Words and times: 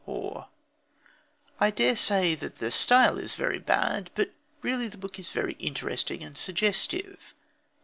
Or: 0.07 0.47
"I 1.59 1.69
dare 1.69 1.95
say 1.95 2.33
the 2.33 2.71
style 2.71 3.19
is 3.19 3.35
very 3.35 3.59
bad, 3.59 4.09
but 4.15 4.33
really 4.63 4.87
the 4.87 4.97
book 4.97 5.19
is 5.19 5.29
very 5.29 5.53
interesting 5.59 6.23
and 6.23 6.35
suggestive." 6.35 7.35